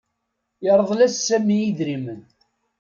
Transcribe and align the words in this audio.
Yerḍel-s 0.63 1.15
Sami 1.27 1.57
idrimen. 1.69 2.21